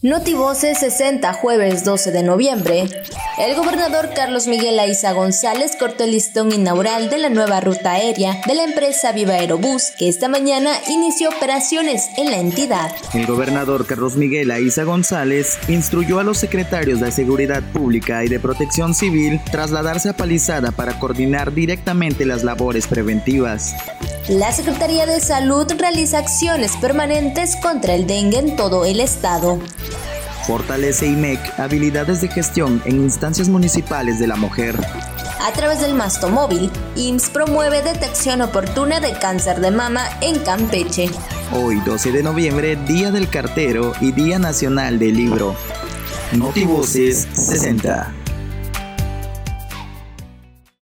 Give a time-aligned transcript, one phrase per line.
[0.00, 2.84] Notivoce 60, jueves 12 de noviembre.
[3.36, 8.40] El gobernador Carlos Miguel Aiza González cortó el listón inaugural de la nueva ruta aérea
[8.46, 12.92] de la empresa Viva Aerobús, que esta mañana inició operaciones en la entidad.
[13.12, 18.38] El gobernador Carlos Miguel Aiza González instruyó a los secretarios de Seguridad Pública y de
[18.38, 23.74] Protección Civil trasladarse a Palizada para coordinar directamente las labores preventivas.
[24.28, 29.58] La Secretaría de Salud realiza acciones permanentes contra el dengue en todo el estado.
[30.46, 34.78] Fortalece IMEC habilidades de gestión en instancias municipales de la mujer.
[35.40, 41.08] A través del masto móvil, IMSS promueve detección oportuna de cáncer de mama en Campeche.
[41.54, 45.54] Hoy, 12 de noviembre, Día del Cartero y Día Nacional del Libro.
[46.32, 48.12] Notivoces 60.